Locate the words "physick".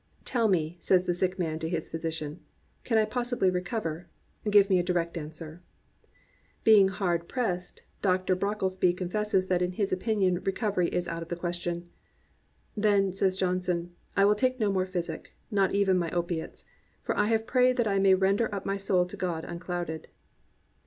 14.87-15.35